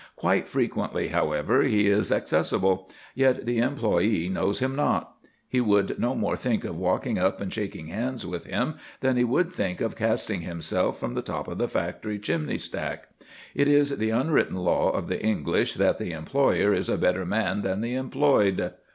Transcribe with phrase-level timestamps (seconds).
[0.15, 5.15] Quite frequently, however, he is accessible; yet the employee knows him not.
[5.47, 9.23] He would no more think of walking up and shaking hands with him than he
[9.23, 13.09] would think of casting himself from the top of the factory chimney stack.
[13.53, 17.61] It is the unwritten law of the English that the employer is a better man
[17.61, 18.71] than the employed.